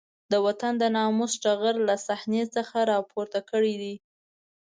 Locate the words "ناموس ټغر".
0.95-1.75